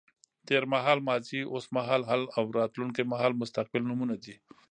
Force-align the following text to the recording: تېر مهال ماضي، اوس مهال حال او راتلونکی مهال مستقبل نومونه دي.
تېر 0.47 0.63
مهال 0.73 0.99
ماضي، 1.07 1.39
اوس 1.53 1.65
مهال 1.75 2.01
حال 2.09 2.23
او 2.37 2.43
راتلونکی 2.59 3.03
مهال 3.11 3.33
مستقبل 3.41 3.81
نومونه 3.89 4.15
دي. 4.23 4.35